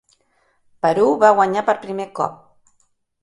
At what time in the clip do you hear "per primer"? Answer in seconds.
1.69-2.09